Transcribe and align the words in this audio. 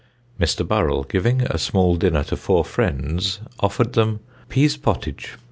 Mr. 0.39 0.67
Burrell 0.67 1.03
giving 1.03 1.43
a 1.43 1.59
small 1.59 1.95
dinner 1.95 2.23
to 2.23 2.35
four 2.35 2.65
friends, 2.65 3.39
offered 3.59 3.93
them 3.93 4.19
Pease 4.49 4.75
pottage. 4.75 5.37